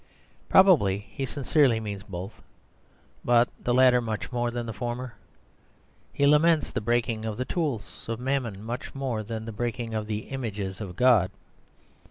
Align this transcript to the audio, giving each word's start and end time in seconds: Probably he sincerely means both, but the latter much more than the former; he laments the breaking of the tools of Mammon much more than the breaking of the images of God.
Probably 0.49 0.97
he 0.97 1.27
sincerely 1.27 1.79
means 1.79 2.01
both, 2.01 2.41
but 3.23 3.49
the 3.63 3.71
latter 3.71 4.01
much 4.01 4.31
more 4.31 4.49
than 4.49 4.65
the 4.65 4.73
former; 4.73 5.13
he 6.11 6.25
laments 6.25 6.71
the 6.71 6.81
breaking 6.81 7.23
of 7.23 7.37
the 7.37 7.45
tools 7.45 8.09
of 8.09 8.19
Mammon 8.19 8.63
much 8.63 8.95
more 8.95 9.21
than 9.21 9.45
the 9.45 9.51
breaking 9.51 9.93
of 9.93 10.07
the 10.07 10.21
images 10.31 10.81
of 10.81 10.95
God. 10.95 11.29